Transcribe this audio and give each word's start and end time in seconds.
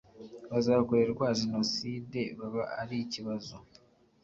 bazakorerwa 0.51 1.25
jenosidebaba 1.39 2.63
ari 2.81 2.95
ikibazo 3.05 3.55